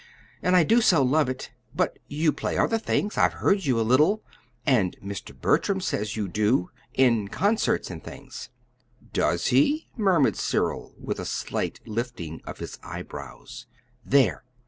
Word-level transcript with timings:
And 0.41 0.55
I 0.55 0.63
do 0.63 0.81
so 0.81 1.03
love 1.03 1.29
it! 1.29 1.51
But 1.75 1.99
you 2.07 2.31
play 2.33 2.57
other 2.57 2.79
things; 2.79 3.19
I've 3.19 3.33
heard 3.33 3.65
you 3.67 3.79
a 3.79 3.85
little, 3.85 4.23
and 4.65 4.97
Mr. 4.99 5.39
Bertram 5.39 5.79
says 5.79 6.15
you 6.15 6.27
do 6.27 6.71
in 6.95 7.27
concerts 7.27 7.91
and 7.91 8.03
things." 8.03 8.49
"Does 9.13 9.49
he?" 9.51 9.89
murmured 9.95 10.37
Cyril, 10.37 10.95
with 10.99 11.19
a 11.19 11.25
slight 11.25 11.81
lifting 11.85 12.41
of 12.47 12.57
his 12.57 12.79
eyebrows. 12.81 13.67
"There! 14.03 14.43